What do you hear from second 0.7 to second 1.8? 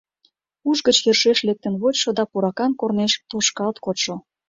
гыч йӧршеш лектын